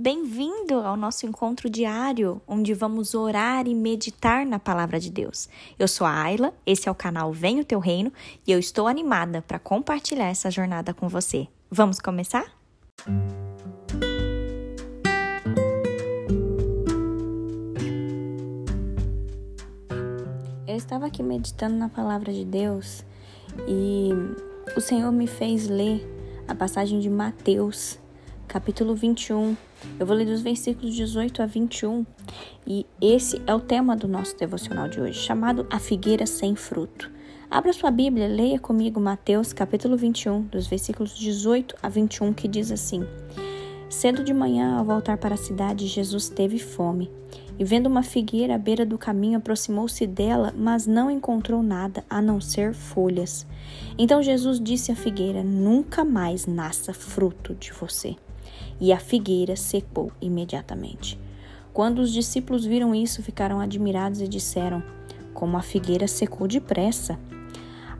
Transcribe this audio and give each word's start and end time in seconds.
Bem-vindo 0.00 0.74
ao 0.74 0.96
nosso 0.96 1.26
encontro 1.26 1.68
diário, 1.68 2.40
onde 2.46 2.72
vamos 2.72 3.16
orar 3.16 3.66
e 3.66 3.74
meditar 3.74 4.46
na 4.46 4.56
palavra 4.56 5.00
de 5.00 5.10
Deus. 5.10 5.48
Eu 5.76 5.88
sou 5.88 6.06
a 6.06 6.22
Ayla, 6.22 6.54
esse 6.64 6.88
é 6.88 6.92
o 6.92 6.94
canal 6.94 7.32
Vem 7.32 7.58
o 7.58 7.64
Teu 7.64 7.80
Reino 7.80 8.12
e 8.46 8.52
eu 8.52 8.60
estou 8.60 8.86
animada 8.86 9.42
para 9.42 9.58
compartilhar 9.58 10.26
essa 10.26 10.52
jornada 10.52 10.94
com 10.94 11.08
você. 11.08 11.48
Vamos 11.68 11.98
começar? 11.98 12.44
Eu 20.64 20.76
estava 20.76 21.06
aqui 21.06 21.24
meditando 21.24 21.74
na 21.74 21.88
palavra 21.88 22.32
de 22.32 22.44
Deus 22.44 23.04
e 23.66 24.10
o 24.76 24.80
Senhor 24.80 25.10
me 25.10 25.26
fez 25.26 25.66
ler 25.66 26.08
a 26.46 26.54
passagem 26.54 27.00
de 27.00 27.10
Mateus, 27.10 27.98
capítulo 28.48 28.94
21. 28.94 29.54
Eu 30.00 30.06
vou 30.06 30.16
ler 30.16 30.24
dos 30.24 30.40
versículos 30.40 30.94
18 30.94 31.42
a 31.42 31.46
21 31.46 32.04
e 32.66 32.86
esse 33.00 33.40
é 33.46 33.54
o 33.54 33.60
tema 33.60 33.94
do 33.94 34.08
nosso 34.08 34.36
devocional 34.36 34.88
de 34.88 35.00
hoje, 35.00 35.20
chamado 35.20 35.66
A 35.70 35.78
Figueira 35.78 36.26
Sem 36.26 36.56
Fruto. 36.56 37.10
Abra 37.50 37.72
sua 37.74 37.90
Bíblia, 37.90 38.26
leia 38.26 38.58
comigo 38.58 38.98
Mateus, 38.98 39.52
capítulo 39.52 39.96
21, 39.96 40.42
dos 40.42 40.66
versículos 40.66 41.16
18 41.16 41.76
a 41.82 41.88
21, 41.90 42.32
que 42.32 42.48
diz 42.48 42.72
assim: 42.72 43.06
Cedo 43.90 44.24
de 44.24 44.32
manhã, 44.32 44.76
ao 44.78 44.84
voltar 44.84 45.18
para 45.18 45.34
a 45.34 45.38
cidade, 45.38 45.86
Jesus 45.86 46.28
teve 46.28 46.58
fome. 46.58 47.10
E 47.58 47.64
vendo 47.64 47.86
uma 47.86 48.02
figueira 48.02 48.54
à 48.54 48.58
beira 48.58 48.86
do 48.86 48.96
caminho, 48.96 49.38
aproximou-se 49.38 50.06
dela, 50.06 50.54
mas 50.56 50.86
não 50.86 51.10
encontrou 51.10 51.62
nada 51.62 52.04
a 52.08 52.22
não 52.22 52.40
ser 52.40 52.72
folhas. 52.72 53.46
Então 53.98 54.22
Jesus 54.22 54.58
disse 54.58 54.90
à 54.90 54.96
figueira: 54.96 55.42
Nunca 55.42 56.04
mais 56.04 56.46
nasça 56.46 56.94
fruto 56.94 57.54
de 57.54 57.72
você. 57.72 58.16
E 58.80 58.92
a 58.92 58.98
figueira 58.98 59.56
secou 59.56 60.12
imediatamente. 60.20 61.18
Quando 61.72 62.00
os 62.00 62.12
discípulos 62.12 62.64
viram 62.64 62.94
isso, 62.94 63.22
ficaram 63.22 63.60
admirados 63.60 64.20
e 64.20 64.28
disseram: 64.28 64.82
Como 65.32 65.56
a 65.56 65.62
figueira 65.62 66.08
secou 66.08 66.48
depressa. 66.48 67.18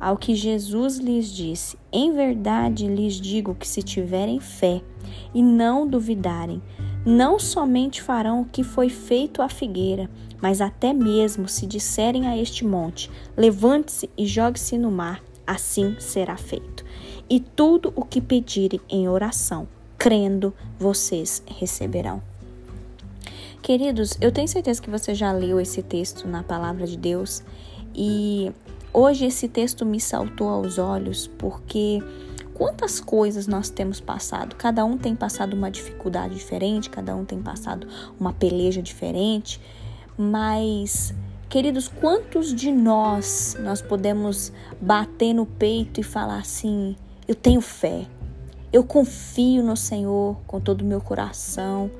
Ao 0.00 0.16
que 0.16 0.34
Jesus 0.34 0.98
lhes 0.98 1.30
disse: 1.30 1.76
Em 1.92 2.12
verdade 2.12 2.86
lhes 2.86 3.14
digo 3.14 3.54
que 3.54 3.66
se 3.66 3.82
tiverem 3.82 4.40
fé 4.40 4.80
e 5.34 5.42
não 5.42 5.86
duvidarem, 5.86 6.62
não 7.04 7.38
somente 7.38 8.02
farão 8.02 8.42
o 8.42 8.44
que 8.44 8.62
foi 8.62 8.88
feito 8.88 9.42
à 9.42 9.48
figueira, 9.48 10.10
mas 10.40 10.60
até 10.60 10.92
mesmo 10.92 11.48
se 11.48 11.66
disserem 11.66 12.26
a 12.26 12.36
este 12.36 12.64
monte: 12.64 13.10
Levante-se 13.36 14.10
e 14.16 14.26
jogue-se 14.26 14.76
no 14.76 14.90
mar, 14.90 15.22
assim 15.46 15.96
será 15.98 16.36
feito. 16.36 16.84
E 17.30 17.40
tudo 17.40 17.92
o 17.94 18.04
que 18.04 18.20
pedirem 18.20 18.80
em 18.88 19.08
oração, 19.08 19.68
crendo, 19.98 20.54
vocês 20.78 21.42
receberão. 21.46 22.22
Queridos, 23.60 24.16
eu 24.20 24.30
tenho 24.30 24.46
certeza 24.46 24.80
que 24.80 24.88
você 24.88 25.14
já 25.14 25.32
leu 25.32 25.60
esse 25.60 25.82
texto 25.82 26.28
na 26.28 26.42
palavra 26.42 26.86
de 26.86 26.96
Deus 26.96 27.42
e 27.94 28.52
hoje 28.94 29.26
esse 29.26 29.48
texto 29.48 29.84
me 29.84 30.00
saltou 30.00 30.48
aos 30.48 30.78
olhos 30.78 31.26
porque 31.26 32.00
quantas 32.54 33.00
coisas 33.00 33.46
nós 33.46 33.68
temos 33.68 34.00
passado. 34.00 34.54
Cada 34.56 34.84
um 34.84 34.96
tem 34.96 35.14
passado 35.14 35.54
uma 35.54 35.70
dificuldade 35.70 36.36
diferente, 36.36 36.88
cada 36.88 37.14
um 37.14 37.24
tem 37.24 37.42
passado 37.42 37.86
uma 38.18 38.32
peleja 38.32 38.80
diferente, 38.80 39.60
mas 40.16 41.12
queridos, 41.48 41.88
quantos 41.88 42.54
de 42.54 42.70
nós 42.70 43.56
nós 43.60 43.82
podemos 43.82 44.52
bater 44.80 45.34
no 45.34 45.44
peito 45.44 46.00
e 46.00 46.04
falar 46.04 46.38
assim: 46.38 46.96
eu 47.26 47.34
tenho 47.34 47.60
fé. 47.60 48.06
Eu 48.70 48.84
confio 48.84 49.62
no 49.62 49.76
Senhor 49.76 50.36
com 50.46 50.60
todo 50.60 50.82
o 50.82 50.84
meu 50.84 51.00
coração. 51.00 51.90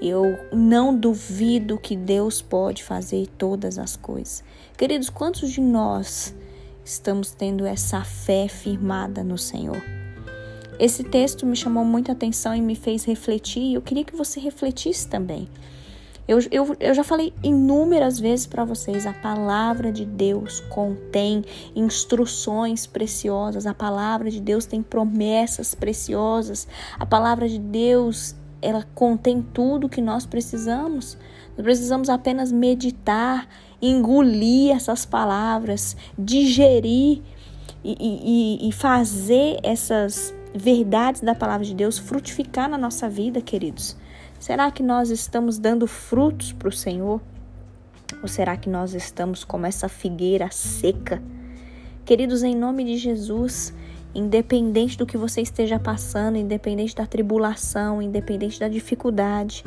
Eu 0.00 0.38
não 0.52 0.96
duvido 0.96 1.78
que 1.78 1.94
Deus 1.94 2.40
pode 2.40 2.82
fazer 2.82 3.26
todas 3.38 3.78
as 3.78 3.94
coisas. 3.94 4.42
Queridos, 4.76 5.10
quantos 5.10 5.50
de 5.50 5.60
nós 5.60 6.34
estamos 6.84 7.32
tendo 7.32 7.66
essa 7.66 8.02
fé 8.02 8.48
firmada 8.48 9.22
no 9.22 9.36
Senhor? 9.36 9.82
Esse 10.78 11.04
texto 11.04 11.46
me 11.46 11.54
chamou 11.54 11.84
muita 11.84 12.12
atenção 12.12 12.54
e 12.54 12.60
me 12.60 12.74
fez 12.74 13.04
refletir, 13.04 13.62
e 13.62 13.74
eu 13.74 13.82
queria 13.82 14.04
que 14.04 14.16
você 14.16 14.40
refletisse 14.40 15.06
também. 15.06 15.46
Eu, 16.26 16.38
eu, 16.50 16.76
eu 16.80 16.94
já 16.94 17.04
falei 17.04 17.34
inúmeras 17.42 18.18
vezes 18.18 18.46
para 18.46 18.64
vocês: 18.64 19.06
a 19.06 19.12
palavra 19.12 19.92
de 19.92 20.04
Deus 20.04 20.60
contém 20.60 21.44
instruções 21.76 22.86
preciosas, 22.86 23.66
a 23.66 23.74
palavra 23.74 24.30
de 24.30 24.40
Deus 24.40 24.64
tem 24.64 24.82
promessas 24.82 25.74
preciosas, 25.74 26.66
a 26.98 27.04
palavra 27.04 27.48
de 27.48 27.58
Deus 27.58 28.34
ela 28.62 28.86
contém 28.94 29.42
tudo 29.42 29.90
que 29.90 30.00
nós 30.00 30.24
precisamos. 30.24 31.18
Nós 31.54 31.62
precisamos 31.62 32.08
apenas 32.08 32.50
meditar, 32.50 33.46
engolir 33.80 34.74
essas 34.74 35.04
palavras, 35.04 35.94
digerir 36.18 37.20
e, 37.84 37.96
e, 38.64 38.68
e 38.68 38.72
fazer 38.72 39.58
essas 39.62 40.34
verdades 40.54 41.20
da 41.20 41.34
palavra 41.34 41.66
de 41.66 41.74
Deus 41.74 41.98
frutificar 41.98 42.70
na 42.70 42.78
nossa 42.78 43.08
vida, 43.08 43.42
queridos? 43.42 43.96
Será 44.44 44.70
que 44.70 44.82
nós 44.82 45.08
estamos 45.08 45.56
dando 45.56 45.86
frutos 45.86 46.52
para 46.52 46.68
o 46.68 46.70
Senhor? 46.70 47.18
Ou 48.20 48.28
será 48.28 48.58
que 48.58 48.68
nós 48.68 48.92
estamos 48.92 49.42
como 49.42 49.64
essa 49.64 49.88
figueira 49.88 50.50
seca? 50.50 51.22
Queridos, 52.04 52.42
em 52.42 52.54
nome 52.54 52.84
de 52.84 52.98
Jesus, 52.98 53.72
independente 54.14 54.98
do 54.98 55.06
que 55.06 55.16
você 55.16 55.40
esteja 55.40 55.78
passando, 55.78 56.36
independente 56.36 56.94
da 56.94 57.06
tribulação, 57.06 58.02
independente 58.02 58.60
da 58.60 58.68
dificuldade, 58.68 59.64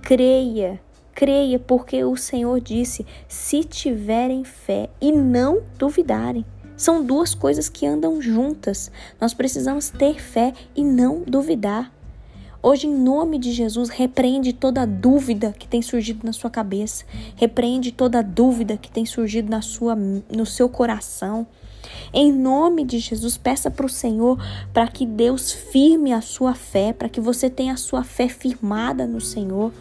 creia, 0.00 0.80
creia, 1.12 1.58
porque 1.58 2.04
o 2.04 2.16
Senhor 2.16 2.60
disse: 2.60 3.04
se 3.26 3.64
tiverem 3.64 4.44
fé 4.44 4.88
e 5.00 5.10
não 5.10 5.64
duvidarem. 5.76 6.46
São 6.76 7.04
duas 7.04 7.34
coisas 7.34 7.68
que 7.68 7.84
andam 7.84 8.22
juntas. 8.22 8.88
Nós 9.20 9.34
precisamos 9.34 9.90
ter 9.90 10.22
fé 10.22 10.52
e 10.76 10.84
não 10.84 11.24
duvidar. 11.26 11.92
Hoje, 12.64 12.86
em 12.86 12.94
nome 12.94 13.38
de 13.38 13.50
Jesus, 13.50 13.88
repreende 13.88 14.52
toda 14.52 14.86
dúvida 14.86 15.52
que 15.58 15.66
tem 15.66 15.82
surgido 15.82 16.24
na 16.24 16.32
sua 16.32 16.48
cabeça, 16.48 17.04
repreende 17.34 17.90
toda 17.90 18.22
dúvida 18.22 18.76
que 18.76 18.88
tem 18.88 19.04
surgido 19.04 19.50
na 19.50 19.60
sua, 19.60 19.96
no 19.96 20.46
seu 20.46 20.68
coração. 20.68 21.44
Em 22.14 22.30
nome 22.32 22.84
de 22.84 23.00
Jesus, 23.00 23.36
peça 23.36 23.68
para 23.68 23.84
o 23.84 23.88
Senhor 23.88 24.38
para 24.72 24.86
que 24.86 25.04
Deus 25.04 25.50
firme 25.50 26.12
a 26.12 26.20
sua 26.20 26.54
fé, 26.54 26.92
para 26.92 27.08
que 27.08 27.20
você 27.20 27.50
tenha 27.50 27.72
a 27.72 27.76
sua 27.76 28.04
fé 28.04 28.28
firmada 28.28 29.08
no 29.08 29.20
Senhor. 29.20 29.72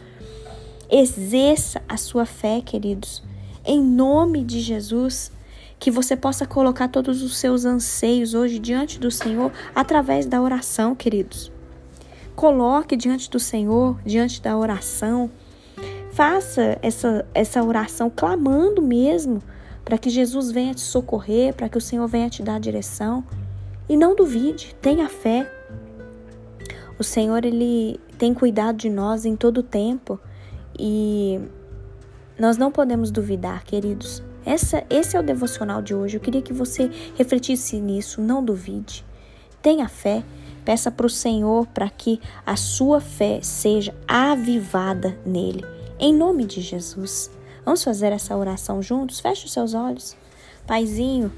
Exerça 0.89 1.83
a 1.87 1.97
sua 1.97 2.25
fé, 2.25 2.61
queridos. 2.65 3.21
Em 3.63 3.79
nome 3.79 4.43
de 4.43 4.59
Jesus 4.59 5.31
que 5.77 5.91
você 5.91 6.15
possa 6.15 6.47
colocar 6.47 6.87
todos 6.87 7.21
os 7.21 7.37
seus 7.37 7.63
anseios 7.63 8.33
hoje 8.33 8.57
diante 8.57 8.99
do 8.99 9.11
Senhor 9.11 9.51
através 9.75 10.25
da 10.25 10.41
oração, 10.41 10.95
queridos. 10.95 11.51
Coloque 12.41 12.97
diante 12.97 13.29
do 13.29 13.39
Senhor, 13.39 13.99
diante 14.03 14.41
da 14.41 14.57
oração. 14.57 15.29
Faça 16.11 16.75
essa, 16.81 17.23
essa 17.35 17.63
oração 17.63 18.09
clamando 18.09 18.81
mesmo 18.81 19.43
para 19.85 19.95
que 19.95 20.09
Jesus 20.09 20.49
venha 20.49 20.73
te 20.73 20.81
socorrer, 20.81 21.53
para 21.53 21.69
que 21.69 21.77
o 21.77 21.81
Senhor 21.81 22.07
venha 22.07 22.31
te 22.31 22.41
dar 22.41 22.59
direção. 22.59 23.23
E 23.87 23.95
não 23.95 24.15
duvide, 24.15 24.75
tenha 24.81 25.07
fé. 25.07 25.47
O 26.97 27.03
Senhor, 27.03 27.45
Ele 27.45 27.99
tem 28.17 28.33
cuidado 28.33 28.75
de 28.75 28.89
nós 28.89 29.23
em 29.23 29.35
todo 29.35 29.59
o 29.59 29.63
tempo 29.63 30.19
e 30.79 31.39
nós 32.39 32.57
não 32.57 32.71
podemos 32.71 33.11
duvidar, 33.11 33.63
queridos. 33.63 34.23
Essa, 34.43 34.83
esse 34.89 35.15
é 35.15 35.19
o 35.19 35.23
devocional 35.23 35.79
de 35.79 35.93
hoje. 35.93 36.17
Eu 36.17 36.21
queria 36.21 36.41
que 36.41 36.53
você 36.53 36.89
refletisse 37.15 37.79
nisso, 37.79 38.19
não 38.19 38.43
duvide. 38.43 39.05
Tenha 39.61 39.87
fé, 39.87 40.23
peça 40.65 40.91
para 40.91 41.05
o 41.05 41.09
Senhor 41.09 41.65
para 41.67 41.89
que 41.89 42.19
a 42.45 42.55
sua 42.55 42.99
fé 42.99 43.39
seja 43.41 43.93
avivada 44.07 45.17
nele. 45.25 45.65
Em 45.99 46.13
nome 46.13 46.45
de 46.45 46.61
Jesus. 46.61 47.29
Vamos 47.63 47.83
fazer 47.83 48.11
essa 48.11 48.35
oração 48.35 48.81
juntos? 48.81 49.19
Feche 49.19 49.45
os 49.45 49.53
seus 49.53 49.73
olhos. 49.73 50.15
Paizinho, 50.65 51.31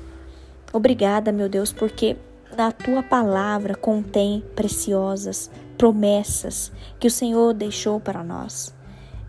obrigada, 0.72 1.32
meu 1.32 1.50
Deus, 1.50 1.74
porque 1.74 2.16
na 2.58 2.72
tua 2.72 3.04
palavra 3.04 3.76
contém 3.76 4.44
preciosas 4.56 5.50
promessas 5.78 6.72
que 7.00 7.08
o 7.08 7.12
Senhor 7.12 7.54
deixou 7.54 8.00
para 8.00 8.24
nós. 8.24 8.74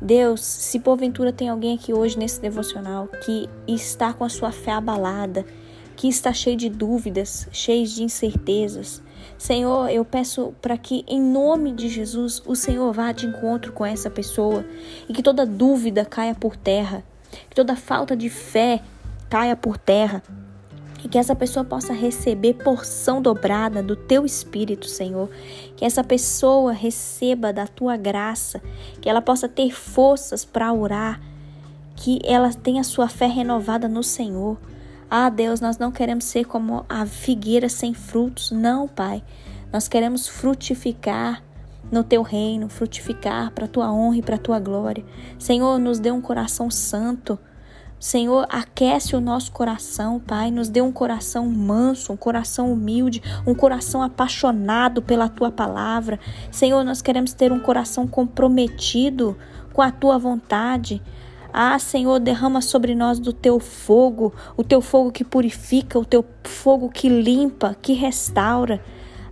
Deus, 0.00 0.40
se 0.42 0.78
porventura 0.78 1.32
tem 1.32 1.48
alguém 1.48 1.74
aqui 1.74 1.92
hoje 1.92 2.18
nesse 2.18 2.40
devocional 2.40 3.08
que 3.24 3.48
está 3.66 4.12
com 4.12 4.24
a 4.24 4.28
sua 4.28 4.52
fé 4.52 4.72
abalada, 4.72 5.46
que 5.96 6.08
está 6.08 6.32
cheio 6.32 6.56
de 6.56 6.68
dúvidas, 6.68 7.48
cheio 7.50 7.86
de 7.86 8.02
incertezas, 8.02 9.02
Senhor, 9.38 9.90
eu 9.90 10.04
peço 10.04 10.54
para 10.62 10.76
que, 10.76 11.04
em 11.06 11.20
nome 11.20 11.72
de 11.72 11.88
Jesus, 11.88 12.42
o 12.46 12.54
Senhor 12.54 12.92
vá 12.92 13.12
de 13.12 13.26
encontro 13.26 13.72
com 13.72 13.84
essa 13.84 14.08
pessoa 14.08 14.64
e 15.08 15.12
que 15.12 15.22
toda 15.22 15.44
dúvida 15.44 16.04
caia 16.04 16.34
por 16.34 16.56
terra, 16.56 17.04
que 17.48 17.54
toda 17.54 17.76
falta 17.76 18.16
de 18.16 18.30
fé 18.30 18.80
caia 19.28 19.56
por 19.56 19.76
terra. 19.76 20.22
e 21.04 21.08
que 21.08 21.18
essa 21.18 21.36
pessoa 21.36 21.62
possa 21.62 21.92
receber 21.92 22.54
porção 22.54 23.20
dobrada 23.20 23.82
do 23.82 23.94
teu 23.94 24.24
espírito, 24.24 24.88
Senhor. 24.88 25.28
Que 25.76 25.84
essa 25.84 26.02
pessoa 26.02 26.72
receba 26.72 27.52
da 27.52 27.66
tua 27.66 27.94
graça, 27.98 28.62
que 29.02 29.10
ela 29.10 29.20
possa 29.20 29.46
ter 29.46 29.70
forças 29.70 30.46
para 30.46 30.72
orar, 30.72 31.20
que 31.94 32.20
ela 32.24 32.50
tenha 32.54 32.82
sua 32.82 33.06
fé 33.06 33.26
renovada 33.26 33.86
no 33.86 34.02
Senhor. 34.02 34.56
Ah, 35.16 35.30
Deus, 35.30 35.60
nós 35.60 35.78
não 35.78 35.92
queremos 35.92 36.24
ser 36.24 36.44
como 36.44 36.84
a 36.88 37.06
figueira 37.06 37.68
sem 37.68 37.94
frutos, 37.94 38.50
não, 38.50 38.88
Pai. 38.88 39.22
Nós 39.72 39.86
queremos 39.86 40.26
frutificar 40.26 41.40
no 41.88 42.02
teu 42.02 42.20
reino, 42.20 42.68
frutificar 42.68 43.52
para 43.52 43.66
a 43.66 43.68
tua 43.68 43.92
honra 43.92 44.16
e 44.16 44.22
para 44.22 44.34
a 44.34 44.38
tua 44.40 44.58
glória. 44.58 45.04
Senhor, 45.38 45.78
nos 45.78 46.00
dê 46.00 46.10
um 46.10 46.20
coração 46.20 46.68
santo. 46.68 47.38
Senhor, 47.96 48.44
aquece 48.50 49.14
o 49.14 49.20
nosso 49.20 49.52
coração, 49.52 50.18
Pai. 50.18 50.50
Nos 50.50 50.68
dê 50.68 50.80
um 50.80 50.90
coração 50.90 51.46
manso, 51.46 52.12
um 52.12 52.16
coração 52.16 52.72
humilde, 52.72 53.22
um 53.46 53.54
coração 53.54 54.02
apaixonado 54.02 55.00
pela 55.00 55.28
tua 55.28 55.52
palavra. 55.52 56.18
Senhor, 56.50 56.82
nós 56.82 57.00
queremos 57.00 57.32
ter 57.32 57.52
um 57.52 57.60
coração 57.60 58.04
comprometido 58.08 59.38
com 59.72 59.80
a 59.80 59.92
tua 59.92 60.18
vontade. 60.18 61.00
Ah, 61.56 61.78
Senhor, 61.78 62.18
derrama 62.18 62.60
sobre 62.60 62.96
nós 62.96 63.20
do 63.20 63.32
teu 63.32 63.60
fogo, 63.60 64.34
o 64.56 64.64
teu 64.64 64.80
fogo 64.80 65.12
que 65.12 65.22
purifica, 65.22 65.96
o 65.96 66.04
teu 66.04 66.24
fogo 66.42 66.88
que 66.88 67.08
limpa, 67.08 67.76
que 67.80 67.92
restaura. 67.92 68.82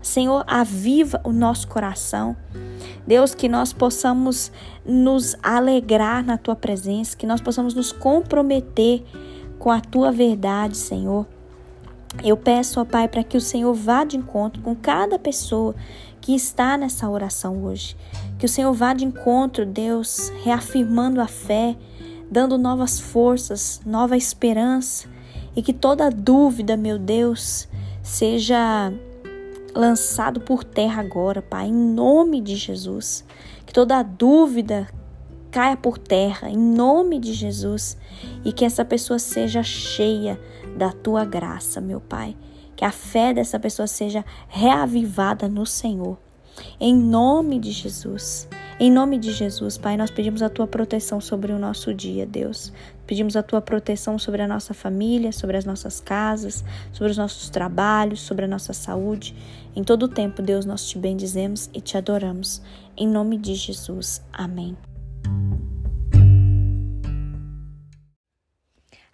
Senhor, 0.01 0.45
aviva 0.47 1.21
o 1.25 1.33
nosso 1.33 1.67
coração. 1.67 2.37
Deus, 3.05 3.35
que 3.35 3.49
nós 3.49 3.73
possamos 3.73 4.53
nos 4.87 5.35
alegrar 5.43 6.25
na 6.25 6.39
tua 6.39 6.55
presença, 6.55 7.17
que 7.17 7.27
nós 7.27 7.41
possamos 7.41 7.75
nos 7.75 7.91
comprometer 7.91 9.03
com 9.59 9.73
a 9.73 9.81
tua 9.81 10.13
verdade, 10.13 10.77
Senhor. 10.77 11.27
Eu 12.23 12.37
peço, 12.37 12.81
ó 12.81 12.85
Pai, 12.85 13.09
para 13.09 13.25
que 13.25 13.37
o 13.37 13.41
Senhor 13.41 13.75
vá 13.75 14.05
de 14.05 14.17
encontro 14.17 14.63
com 14.63 14.77
cada 14.77 15.19
pessoa 15.19 15.75
que 16.21 16.37
está 16.37 16.77
nessa 16.77 17.11
oração 17.11 17.65
hoje. 17.65 17.97
Que 18.39 18.47
o 18.47 18.49
Senhor 18.49 18.73
vá 18.73 18.95
de 18.95 19.05
encontro, 19.05 19.67
Deus, 19.67 20.31
reafirmando 20.45 21.21
a 21.21 21.27
fé, 21.27 21.77
dando 22.33 22.57
novas 22.57 22.99
forças, 22.99 23.83
nova 23.85 24.17
esperança. 24.17 25.07
E 25.55 25.61
que 25.61 25.75
toda 25.75 26.09
dúvida, 26.09 26.79
meu 26.79 26.99
Deus, 26.99 27.69
seja 28.03 28.91
lançado 29.75 30.41
por 30.41 30.65
terra 30.65 31.03
agora, 31.03 31.43
Pai, 31.43 31.69
em 31.69 31.75
nome 31.75 32.41
de 32.41 32.57
Jesus. 32.57 33.23
Que 33.67 33.73
toda 33.73 34.03
dúvida 34.03 34.89
caia 35.51 35.77
por 35.77 35.99
terra, 35.99 36.49
em 36.49 36.57
nome 36.57 37.19
de 37.19 37.35
Jesus. 37.35 37.99
E 38.43 38.51
que 38.51 38.65
essa 38.65 38.83
pessoa 38.83 39.19
seja 39.19 39.63
cheia 39.63 40.41
da 40.75 40.91
tua 40.91 41.27
graça, 41.27 41.83
meu 41.83 42.01
Pai. 42.01 42.35
Que 42.75 42.87
a 42.87 42.91
fé 42.91 43.35
dessa 43.35 43.61
pessoa 43.61 43.87
seja 43.87 44.25
reavivada 44.49 45.49
no 45.49 45.67
Senhor. 45.67 46.17
Em 46.81 46.97
nome 46.97 47.59
de 47.59 47.73
Jesus. 47.73 48.49
Em 48.85 48.91
nome 48.91 49.17
de 49.17 49.31
Jesus, 49.31 49.79
Pai, 49.79 49.97
nós 49.97 50.11
pedimos 50.11 50.43
a 50.43 50.49
tua 50.49 50.67
proteção 50.67 51.21
sobre 51.21 51.53
o 51.53 51.59
nosso 51.61 51.95
dia, 51.95 52.27
Deus. 52.27 52.73
Pedimos 53.07 53.37
a 53.37 53.43
tua 53.45 53.63
proteção 53.63 54.19
sobre 54.19 54.43
a 54.43 54.49
nossa 54.49 54.75
família, 54.75 55.31
sobre 55.31 55.57
as 55.57 55.65
nossas 55.65 56.01
casas, 56.01 56.65
sobre 56.93 57.13
os 57.13 57.17
nossos 57.17 57.49
trabalhos, 57.49 58.23
sobre 58.23 58.45
a 58.45 58.49
nossa 58.49 58.73
saúde. 58.73 59.37
Em 59.77 59.85
todo 59.85 60.07
o 60.07 60.09
tempo, 60.09 60.43
Deus, 60.43 60.65
nós 60.65 60.89
te 60.89 60.99
bendizemos 60.99 61.71
e 61.73 61.81
te 61.81 61.97
adoramos. 61.97 62.61
Em 62.97 63.07
nome 63.07 63.39
de 63.39 63.55
Jesus. 63.55 64.21
Amém. 64.33 64.77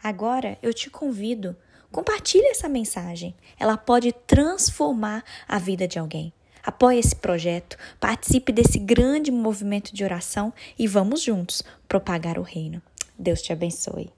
Agora 0.02 0.56
eu 0.62 0.72
te 0.72 0.88
convido, 0.88 1.54
compartilhe 1.92 2.46
essa 2.46 2.70
mensagem. 2.70 3.36
Ela 3.60 3.76
pode 3.76 4.12
transformar 4.26 5.22
a 5.46 5.58
vida 5.58 5.86
de 5.86 5.98
alguém. 5.98 6.32
Apoie 6.68 6.98
esse 6.98 7.16
projeto, 7.16 7.78
participe 7.98 8.52
desse 8.52 8.78
grande 8.78 9.30
movimento 9.30 9.94
de 9.94 10.04
oração 10.04 10.52
e 10.78 10.86
vamos 10.86 11.22
juntos 11.22 11.62
propagar 11.88 12.38
o 12.38 12.42
reino. 12.42 12.82
Deus 13.18 13.40
te 13.40 13.54
abençoe. 13.54 14.10